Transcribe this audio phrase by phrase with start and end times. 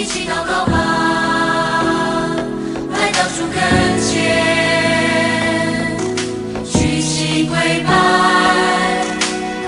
[0.00, 0.76] 一起祷告吧，
[2.92, 3.58] 来到主跟
[4.00, 4.16] 前，
[6.64, 7.90] 举起跪拜，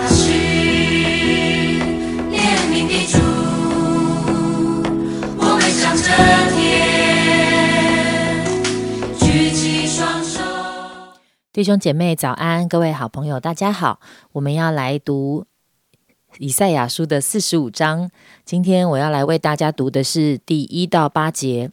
[0.01, 0.31] 他是
[2.31, 2.39] 怜
[2.71, 3.19] 悯的主，
[5.37, 6.05] 我们向着
[6.55, 6.63] 天，
[9.19, 10.39] 举起双手。
[11.53, 13.99] 弟兄姐妹早安，各位好朋友大家好，
[14.31, 15.47] 我们要来读
[16.39, 18.11] 以赛亚书的四十五章。
[18.45, 21.71] 今天我要来为大家读的是第一到八节。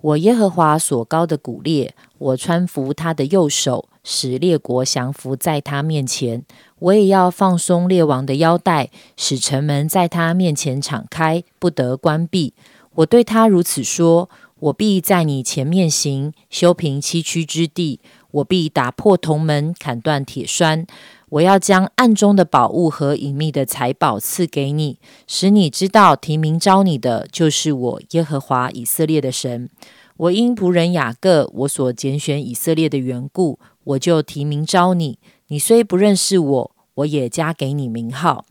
[0.00, 6.44] 我耶和华所高的古列，我穿服他的右手，使列国降服在他面前。
[6.78, 12.54] 我也要放松列王的腰带，使城门在他面前敞开，不得关闭。
[12.94, 18.00] 我对他如此说：我必在你前面行，修平崎岖之地。
[18.30, 20.86] 我必打破铜门，砍断铁栓。
[21.30, 29.68] 我要将暗中的宝物和隐秘的财宝赐给你，使你知道提名招你的就是我耶和华以色列的神。
[30.16, 35.18] 我因仆人雅各我所拣选以色列的缘故，我就提名招你。
[35.48, 38.44] 你虽不认识我，我也加给你名号。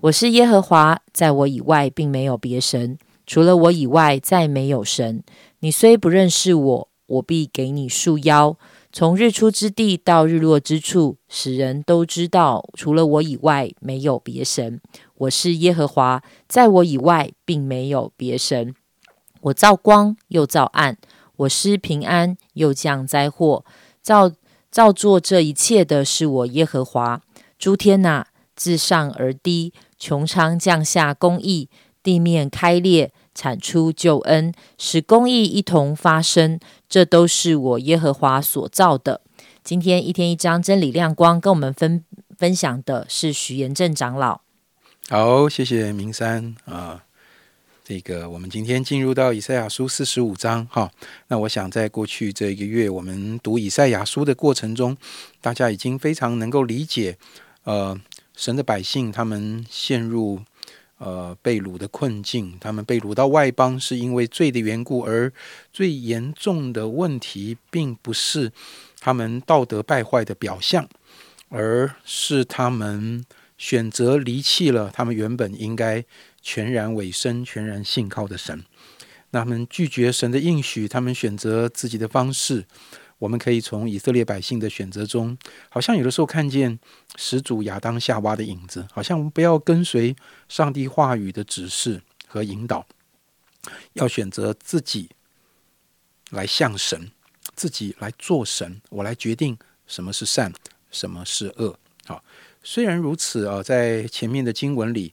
[0.00, 5.22] 我是耶和华，在我以外并没有别神，除了我以外再没有神。
[5.60, 8.56] 你虽不认识我，我必给你束腰。
[8.94, 14.82] 从日出之地到日落之处，使人都知道，除了我以外没有别神。
[15.14, 18.74] 我是耶和华，在我以外并没有别神。
[19.40, 20.96] 我造光，又造暗；
[21.36, 23.64] 我施平安，又降灾祸。
[24.02, 24.30] 造
[24.70, 27.22] 造作这一切的是我耶和华。
[27.58, 31.70] 诸天呐、自上而低，穹苍降下公义，
[32.02, 36.58] 地面开裂，产出救恩，使公义一同发生。
[36.88, 39.22] 这都是我耶和华所造的。
[39.64, 42.04] 今天一天一章真理亮光，跟我们分
[42.36, 44.40] 分享的是许延正长老。
[45.08, 47.04] 好，谢谢明山啊。
[47.84, 50.90] 这个我们今天进入到以赛亚书四十五章哈。
[51.28, 54.96] 那我想在过去这一个月，我们读以赛亚书的过程中，
[55.40, 57.18] 大家已经非常能够理解，
[57.64, 57.98] 呃，
[58.36, 60.40] 神的百姓他们陷入
[61.04, 65.32] 呃被掳的困境，他们被掳到外邦是因为罪的缘故，而
[65.72, 68.52] 最严重的问题并不是
[69.00, 70.88] 他们道德败坏的表象，
[71.48, 73.24] 而是他们
[73.58, 76.04] 选择离弃了他们原本应该
[76.40, 78.64] 全然委身、全然信靠的神。
[79.32, 82.64] 那他们拒绝神的应许，他们选择自己的方式。
[83.22, 85.38] 我们可以从以色列百姓的选择中，
[85.68, 86.76] 好像有的时候看见
[87.14, 90.16] 始祖亚当夏娃的影子，好像不要跟随
[90.48, 92.84] 上帝话语的指示和引导，
[93.92, 95.10] 要选择自己
[96.30, 97.12] 来向神，
[97.54, 99.56] 自己来做神，我来决定
[99.86, 100.52] 什么是善，
[100.90, 101.78] 什么是恶。
[102.06, 102.24] 好，
[102.64, 105.12] 虽然如此啊，在前面的经文里，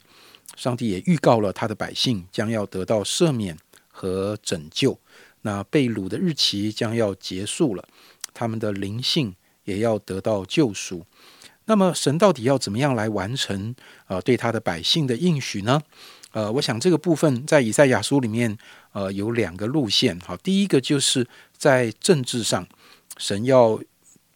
[0.56, 3.56] 上帝也预告了他的百姓将要得到赦免
[3.88, 5.00] 和拯救。
[5.42, 7.88] 那被掳的日期将要结束了，
[8.34, 11.06] 他们的灵性也要得到救赎。
[11.66, 13.76] 那么，神到底要怎么样来完成
[14.08, 15.82] 呃对他的百姓的应许呢？
[16.32, 18.58] 呃，我想这个部分在以赛亚书里面
[18.92, 20.20] 呃有两个路线。
[20.20, 22.68] 好，第一个就是在政治上，
[23.18, 23.80] 神要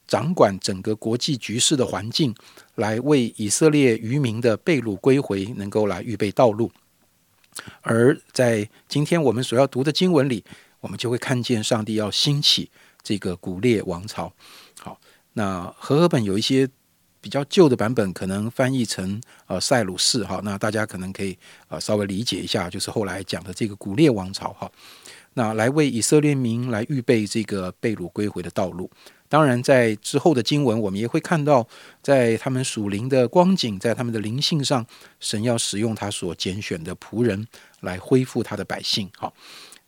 [0.08, 2.36] 掌管整个国际局势的环境，
[2.76, 6.72] 来为以色列渔民的被掳归回能够来预备道路。
[7.82, 10.44] 而在今天我们所要读的经文里，
[10.84, 12.70] 我们就会看见上帝要兴起
[13.02, 14.30] 这个古列王朝。
[14.82, 15.00] 好，
[15.32, 16.68] 那和合本有一些
[17.22, 20.26] 比较旧的版本，可能翻译成呃塞鲁士。
[20.26, 21.38] 哈，那大家可能可以
[21.70, 24.52] 呃稍微理解一下，就是后来讲的这个古列王朝。
[24.52, 24.70] 哈，
[25.36, 28.92] 那来为以色列民来预备这个被掳归回的道路。
[29.30, 31.66] 当然，在之后的经文，我们也会看到，
[32.02, 34.86] 在他们属灵的光景，在他们的灵性上，
[35.22, 37.48] 神要使用他所拣选的仆人
[37.80, 39.10] 来恢复他的百姓。
[39.18, 39.34] 好。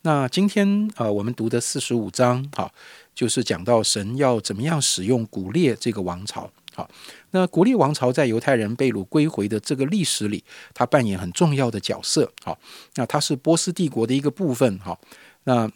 [0.06, 2.72] 那今天呃，我们读的四十五章，好，
[3.16, 6.48] 就是讲到神要怎么样使用古列这个王朝。
[6.76, 6.88] 好，
[7.32, 10.44] 那古列王朝在犹太人被掳归回的这个历史里，
[10.76, 12.32] 它扮演很重要的角色。
[12.44, 12.56] 好，
[12.94, 14.78] 那它是波斯帝国的一个部分。
[14.78, 15.00] 好，
[15.46, 15.68] 那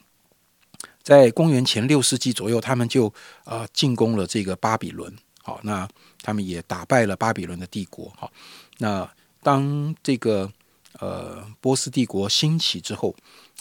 [1.02, 3.12] 在公元前六世纪左右，他们就
[3.46, 5.12] 呃进攻了这个巴比伦。
[5.42, 5.90] 好，那
[6.22, 8.14] 他们也打败了巴比伦的帝国。
[8.16, 8.32] 好，
[8.78, 9.10] 那
[9.42, 10.52] 当这个
[11.00, 13.16] 呃波斯帝国兴起之后。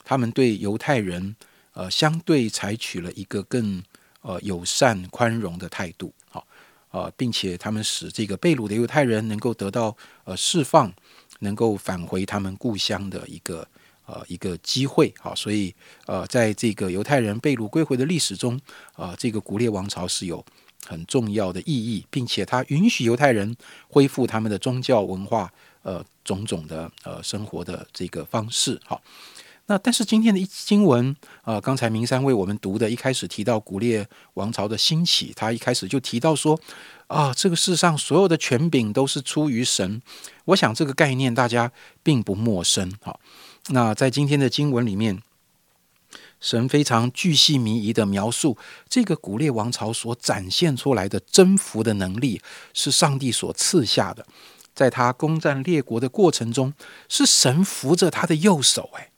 [0.05, 1.37] 他们对犹太人，
[1.75, 3.83] 呃，相对采取了一个更
[4.23, 6.47] 呃友善宽容的态度，好，
[6.93, 9.95] 呃，并且他们使这个被掳的犹太人能够得到
[10.25, 10.91] 呃释放，
[11.41, 13.69] 能够返回他们故乡的一个
[14.07, 15.75] 呃一个机会，好，所以
[16.07, 18.59] 呃，在这个犹太人被掳归回的历史中，
[18.97, 20.43] 呃，这个古列王朝是有
[20.87, 23.55] 很重要的意义，并且它允许犹太人
[23.89, 25.53] 恢复他们的宗教文化，
[25.83, 29.01] 呃，种种的呃生活的这个方式，好。
[29.71, 36.59] 那但是今天的一经文啊，刚才明山为我们读的，一开始提到古列王朝的兴起，他一开始就提到说
[37.07, 40.01] 啊，这个世上所有的权柄都是出于神。
[40.47, 41.71] 我想这个概念大家
[42.03, 42.91] 并不陌生。
[43.03, 43.21] 好，
[43.69, 45.23] 那在今天的经文里面，
[46.41, 48.57] 神非常巨细靡遗的描述
[48.89, 52.41] 这个古列王朝所展现出来的征服的能力，
[52.73, 54.27] 是上帝所赐下的。
[54.79, 56.73] 在他攻占列国的过程中，
[57.09, 59.11] 是神扶着他的右手，哎。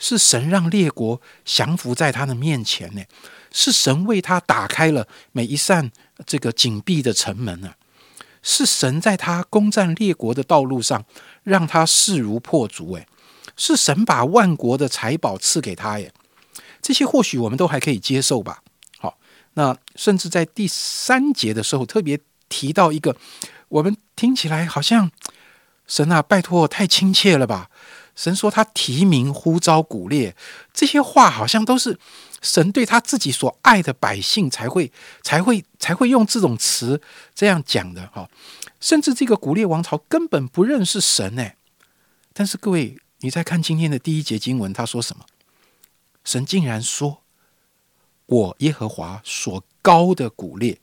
[0.00, 3.02] 是神让列国降服在他的面前呢，
[3.52, 5.90] 是神为他打开了每一扇
[6.24, 7.72] 这个紧闭的城门呢，
[8.40, 11.04] 是神在他攻占列国的道路上
[11.42, 13.08] 让他势如破竹诶，
[13.56, 16.12] 是神把万国的财宝赐给他耶，
[16.80, 18.62] 这些或许我们都还可以接受吧。
[18.98, 19.18] 好，
[19.54, 23.16] 那甚至在第三节的时候特别提到一个，
[23.68, 25.10] 我们听起来好像
[25.86, 27.70] 神啊，拜托太亲切了吧。
[28.14, 30.34] 神说他提名呼召古列，
[30.72, 31.98] 这些话好像都是
[32.42, 34.90] 神对他自己所爱的百姓才会
[35.22, 37.00] 才会才会用这种词
[37.32, 38.28] 这样讲的哈。
[38.80, 41.50] 甚至这个古列王朝根本不认识神呢。
[42.32, 45.24] 但是各位，你再看今天的第一节经文，他说什么？
[46.24, 47.22] 神竟然说
[48.26, 50.80] ：“我耶和华所高的古列。”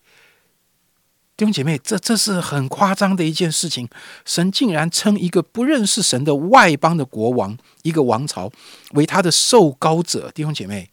[1.37, 3.89] 弟兄姐妹，这这是很夸张的一件事情。
[4.23, 8.49] 神竟然称一个不认识神的外邦的国王，一个王朝
[8.91, 10.31] 为他的受高者。
[10.33, 10.89] 弟兄姐妹，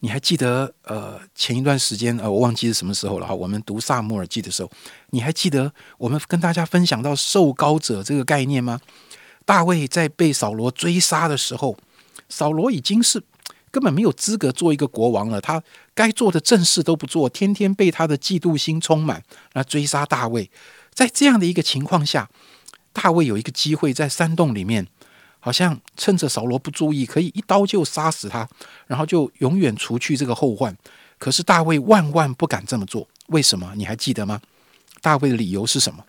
[0.00, 3.34] 你还记得呃前一段时间呃我忘记是什么时候了哈？
[3.34, 4.70] 我们读萨摩尔记的时候，
[5.10, 8.78] 你还记得我们跟大家分享到受高者这个概念吗？
[9.46, 11.74] 大卫在被扫罗追杀的时候，
[12.28, 13.22] 扫罗已经是。
[13.74, 15.60] 根本没有资格做一个国王了，他
[15.96, 19.20] 该做的正事都不做，天天被他的嫉妒心充满，
[19.54, 20.48] 来追杀大卫。
[20.92, 22.30] 在这样的一个情况下，
[22.92, 24.86] 大卫有一个机会在山洞里面，
[25.40, 28.48] 好像趁着扫罗不注意，可以一刀就杀死他，
[28.86, 30.76] 然后就永远除去这个后患。
[31.18, 33.72] 可是大卫万万不敢这么做，为什么？
[33.74, 34.40] 你还记得吗？
[35.00, 36.04] 大卫的理由是什么？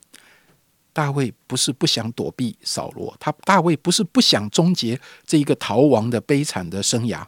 [0.93, 7.25] 大卫不是不想躲避扫罗，他大卫不是不想终结这一个逃亡的悲惨的生涯。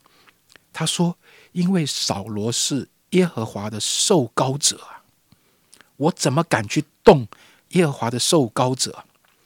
[0.78, 1.18] 他说
[1.54, 5.02] ：“因为扫罗是耶和华的受高者啊，
[5.96, 7.28] 我怎么敢去动
[7.70, 9.04] 耶和华的受高者？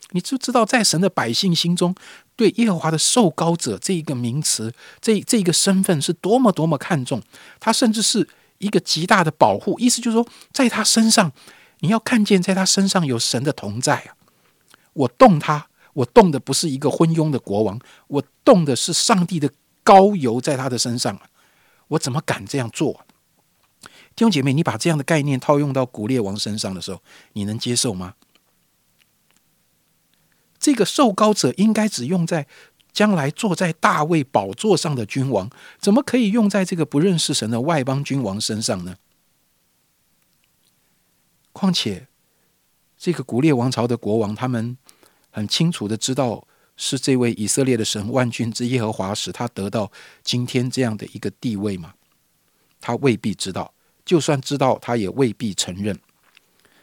[0.09, 1.95] 你就知道，在神的百姓心中，
[2.35, 7.21] 对耶和华的受高者这一个名词，这这一个身份是多么多么看重。
[7.61, 8.27] 他甚至是
[8.57, 11.31] 一个极大的保护，意思就是说，在他身上，
[11.79, 14.15] 你要看见，在他身上有神的同在啊。
[14.91, 19.49] 我动他，我动的不是一个昏庸的国王，我动的是上帝的。”
[19.83, 21.19] 高油在他的身上
[21.89, 23.05] 我怎么敢这样做？
[24.15, 27.01] 弟兄姐妹，你把这样的概念套用到古列王身上的时候，
[27.33, 28.15] 你能接受吗？
[30.59, 32.47] 这个受高者应该只用在
[32.93, 35.49] 将来坐在大卫宝座上的君王，
[35.79, 38.97] 怎么可以用在这个不认识神的外邦君王身上呢？
[41.51, 42.07] 况且，
[42.97, 44.77] 这个古列王朝的国王，他们
[45.31, 46.47] 很清楚的知道。
[46.83, 49.91] 是这位以色列的神万军之耶和华使他得到
[50.23, 51.93] 今天这样的一个地位吗？
[52.79, 53.71] 他未必知道，
[54.03, 55.99] 就算知道，他也未必承认。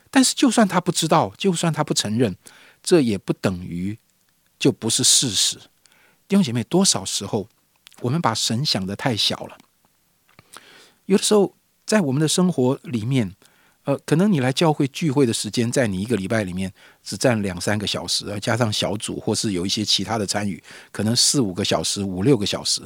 [0.08, 2.36] 但是，就算他不知道，就算他不承认，
[2.80, 3.98] 这也不等于
[4.56, 5.58] 就不是事实。
[6.28, 7.48] 弟兄姐妹，多少时候
[8.02, 9.58] 我们把神想的太小了？
[11.06, 13.34] 有的时候，在我们的生活里面。
[13.88, 16.70] 呃，可能你来教会聚会的时间，在你一个礼拜里面
[17.02, 22.82] 只占两三个小时，加上小组或是有一些其他的参与，可能四五个小时、五六个小时，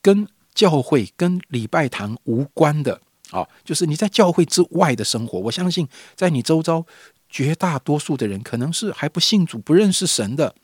[0.00, 2.98] 跟教会、跟礼拜堂无关的
[3.32, 5.38] 啊，就是你在教会之外的生活。
[5.38, 6.86] 我相信，在你周遭
[7.28, 10.54] 绝大多数的人，可能是还不信主、不认识神的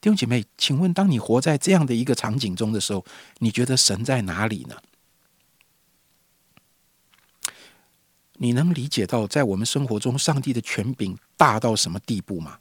[0.00, 0.44] 弟兄姐妹。
[0.56, 3.04] 请问，当你活在这样的一个场景中的时候，
[3.38, 4.76] 你觉得神在哪里呢？
[8.38, 12.58] 你能理解到，在我们生活中，上帝的权柄大到什么地步吗？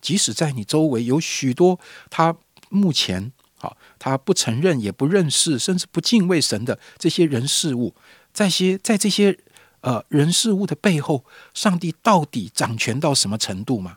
[0.00, 2.36] 即使在你周围有许多他
[2.68, 7.94] 目前好，他不承认、也不认识，甚至不敬畏神的这些人事物，
[8.32, 9.36] 在些在这些
[9.80, 13.96] 呃人事物的背后，上帝到底掌权到什么程度吗？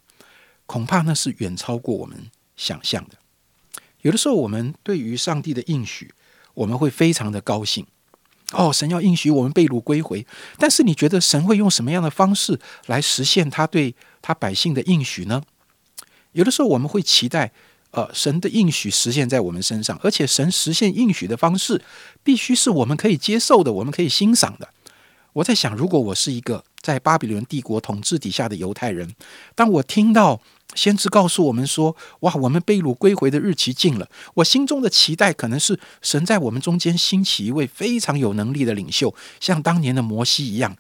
[0.66, 3.18] 恐怕那是远超过我们想象的。
[4.02, 6.12] 有的时候，我们对于上帝的应许，
[6.56, 7.86] 我们会非常的高兴。
[8.52, 10.26] 哦，神要应许我们被掳归回，
[10.58, 15.42] 但是你觉得神会用什么样的方式来实现他对他百姓的应许呢？
[16.34, 17.52] 有的时候我们会期待，
[17.92, 21.82] 呃，神的应许实现在我们身上，而且神实现应许的方式
[22.24, 24.70] 必须是我们可以接受的，我们可以欣赏的。
[25.34, 29.16] 我在想，如果我是一个在巴比伦帝国统治底下的犹太人，
[29.56, 30.42] 当我听到
[30.74, 34.08] 先知告诉我们说：“哇，我们被掳归回的日期近了。
[34.36, 40.76] 我心中的期待可能是神在我们中间兴起一位非常有能力的领袖，像当年的摩西一样。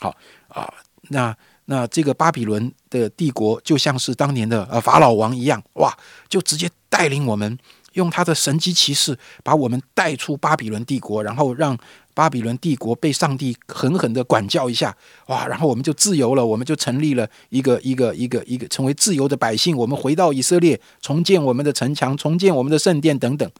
[0.00, 0.14] 好
[0.48, 0.72] 啊，
[1.08, 1.36] 那
[1.66, 5.96] 那这个巴比伦的帝国就像是当年的呃法老王一样，哇，
[6.28, 7.58] 就直接带领我们。”
[7.96, 11.74] 用他的神机骑士把我们带出巴比伦帝国，然后让
[12.16, 14.96] 巴比伦帝国被上帝狠狠的管教一下，
[15.26, 15.46] 哇！
[15.46, 23.50] 然后我们就自由了，我们就成立了一个一个一个一个成为自由的百姓，我们回到以色列，重建我们的城墙，重建我们的圣殿等等。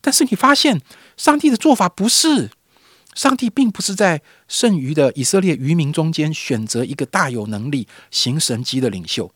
[0.00, 0.80] 但是你发现，
[1.16, 2.50] 上帝的做法不是，
[3.14, 9.30] 上帝并不是在剩余的以色列渔民中间选择一个大有能力行神迹的领袖，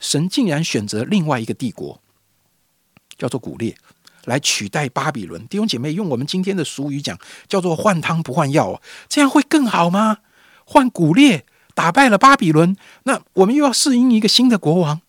[0.00, 2.00] 神竟然选择另外一个帝国。
[3.16, 3.76] 叫做古列，
[4.24, 5.46] 来取代巴比伦。
[5.48, 10.18] 弟兄姐妹，用我们今天的俗语讲，叫做换汤不换药，这样会更好吗？
[10.64, 15.00] 换古列打败了巴比伦，那我们又要适应一个新的国王，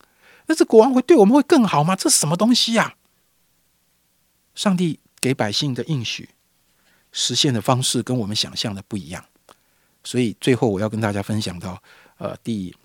[0.48, 1.96] 那这国王会对我们会更好吗？
[1.96, 2.96] 这是什么东西呀？
[4.56, 6.30] 上帝给百姓的应许，
[7.12, 9.26] 实现的方式跟我们想象的不一样。
[10.04, 11.82] 所以最后我要跟大家分享到，
[12.18, 12.76] 呃，第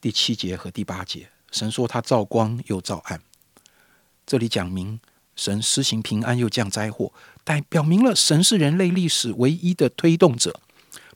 [0.00, 3.20] 第七节和第八节，神说他照光又照暗。
[4.26, 5.00] 这里讲明
[5.36, 7.12] 神施行平安又降灾祸，
[7.44, 10.60] 但表明了神是人类历史唯一的推动者。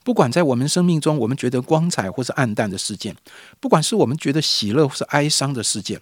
[0.03, 3.17] 不管在我们生命中，我们觉得光彩或是暗淡的事件，
[3.59, 6.01] 不管是我们觉得喜乐或是哀伤的事件，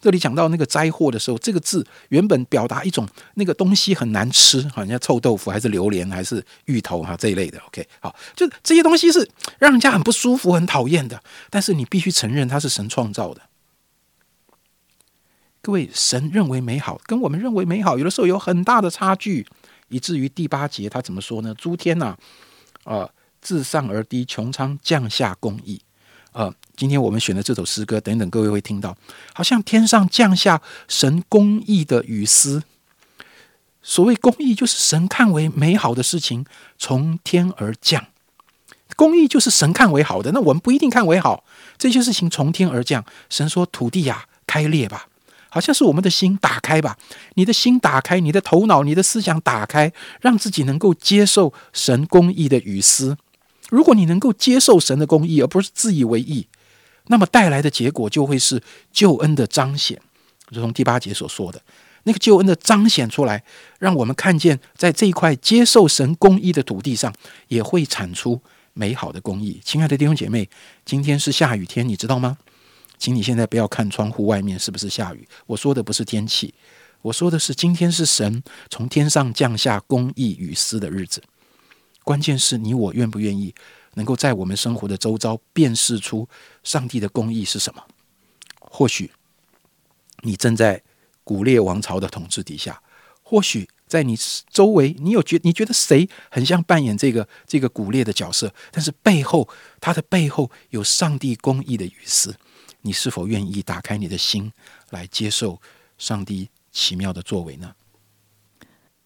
[0.00, 7.60] 这里讲到那个灾祸的时候，这个字原本表达一种那个东西很难吃，好像臭豆腐还是榴莲还是芋头哈这一类的。
[7.68, 9.30] OK，好，就这些东西是
[9.60, 11.22] 让人家很不舒服、很讨厌的。
[11.48, 13.40] 但是你必须承认，它是神创造的。
[15.64, 19.46] 各位，神认为美好，跟我们认为美好，有的时候有很大的差距，
[19.88, 21.54] 以至于第八节他怎么说呢？
[21.54, 22.14] 诸天呐，
[22.84, 23.08] 啊，
[23.40, 25.80] 自上而低，穹苍降下公义。
[26.32, 28.94] 呃，今天我们选的这首诗歌，等等，各位会听到，
[29.32, 32.62] 好像天上降下神公义的雨丝。
[33.80, 36.44] 所谓公义，就是神看为美好的事情
[36.76, 38.08] 从天而降。
[38.96, 41.42] 公义就是神看为好的，那我们不一定看为好。
[41.78, 45.06] 这些事情从天而降，神说：“土地呀，开裂吧。”
[45.54, 46.98] 好像是我们的心打开吧，
[47.34, 53.16] 你的心打开，你的头脑、你的思想打开，让自己能够接受神公义的雨丝。
[53.70, 56.48] 如果你能够接受神的公义，而不是自以为意，
[57.06, 58.60] 那么带来的结果就会是
[58.92, 60.00] 救恩的彰显。
[60.50, 61.62] 如同第八节所说的，
[62.02, 63.44] 那个救恩的彰显出来，
[63.78, 67.14] 让我们看见，在这一块接受神公义的土地上，
[67.46, 68.42] 也会产出
[68.72, 69.60] 美好的公义。
[69.64, 70.50] 亲爱的弟兄姐妹，
[70.84, 72.38] 今天是下雨天，你知道吗？
[73.04, 76.54] 请你现在不要看窗户外面是不是下雨，我说的不是天气，
[77.02, 81.22] 我说的是今天是神从天上降下公义雨丝的日子。
[82.02, 83.54] 关键是你我愿不愿意
[83.92, 86.26] 能够在我们生活的周遭辨识出
[86.62, 87.84] 上帝的公义是什么？
[88.58, 89.10] 或许
[90.22, 90.82] 你正在
[91.24, 92.80] 古列王朝的统治底下，
[93.22, 94.16] 或许在你
[94.48, 99.46] 周围你有觉你觉得谁很像扮演这个这个古列的角色，但是背后
[99.78, 102.34] 他的背后有上帝公义的雨丝。
[102.86, 104.52] 你是否愿意打开你的心
[104.90, 105.58] 来接受
[105.96, 107.74] 上帝奇妙的作为呢？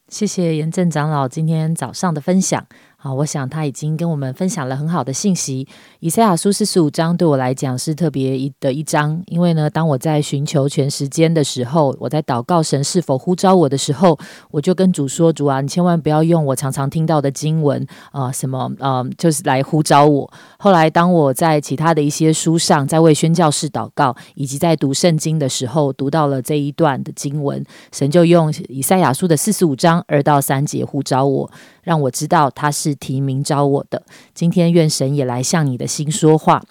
[0.08, 2.66] 谢谢严正长老今天早上的分享。
[3.00, 5.68] 好，我想他已经跟我们分享了很好的信息。
[6.00, 14.18] 以赛亚书四十五章对我来讲是特别一的一章，因为呢，当我在寻求全时间的时候，我在祷告神是否呼召我的时候，
[14.50, 20.28] 我就跟主说：“主啊，你千万不要用我常常听到的经文啊，什么啊，就是来呼召我。”
[20.58, 31.48] 后来，当我在其他的一些书上，在为宣教士祷告，以及在读圣经的时候，读到了这一段的经文，神就用以赛亚书的四十五章二到三节呼召我。
[31.88, 34.02] 让我知道他是提名招我的。
[34.34, 36.62] 今天愿神也来向你的心说话。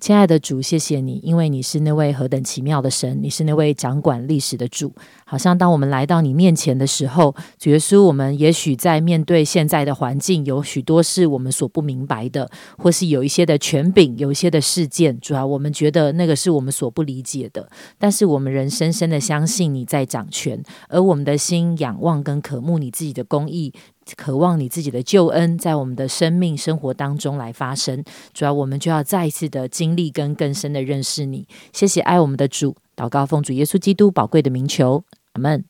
[0.00, 4.92] 亲爱的主，谢谢你，因为你是那位何等奇妙的神，你是那位掌管历史的主。
[5.24, 17.70] 好像当我们来到你面前的时候，主耶稣，我们也许在面对现在的环境，有许多是我们所不明白的，或是有一些的权柄，有一些的事件，主要我们觉得那个是我们所不理解的。
[17.98, 23.72] 但是我们仍深深的相信你在掌权，而我们的心仰望跟渴慕你自己的公义。
[24.14, 31.48] 渴望你自己的救恩在我们的生命生活当中来发生，主要我们就要再一次的经历跟更深的认识你。
[31.72, 35.64] 谢谢爱我们的主，祷告奉主耶稣基督宝贵的名求，阿门。